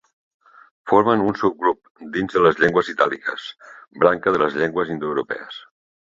[0.91, 3.45] Formen un subgrup dins de les llengües itàliques,
[4.05, 5.59] branca de les llengües indoeuropees.